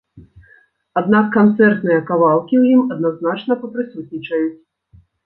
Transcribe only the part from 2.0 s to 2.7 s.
кавалкі